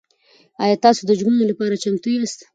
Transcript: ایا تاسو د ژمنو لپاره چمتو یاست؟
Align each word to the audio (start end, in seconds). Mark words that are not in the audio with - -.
ایا 0.63 0.75
تاسو 0.85 1.01
د 1.05 1.11
ژمنو 1.19 1.49
لپاره 1.51 1.81
چمتو 1.83 2.09
یاست؟ 2.11 2.39